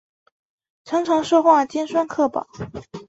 [0.83, 2.47] 常常说话尖酸刻薄